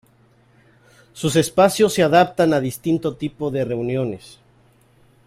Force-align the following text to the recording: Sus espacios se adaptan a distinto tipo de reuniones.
Sus 1.13 1.35
espacios 1.35 1.93
se 1.93 2.01
adaptan 2.01 2.55
a 2.55 2.59
distinto 2.59 3.17
tipo 3.17 3.51
de 3.51 3.65
reuniones. 3.65 4.39